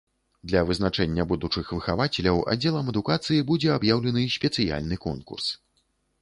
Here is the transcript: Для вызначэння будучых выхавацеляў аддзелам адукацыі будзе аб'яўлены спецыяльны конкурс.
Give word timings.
Для 0.51 0.61
вызначэння 0.69 1.25
будучых 1.31 1.69
выхавацеляў 1.75 2.41
аддзелам 2.55 2.89
адукацыі 2.95 3.45
будзе 3.53 3.69
аб'яўлены 3.77 4.25
спецыяльны 4.39 4.95
конкурс. 5.07 5.53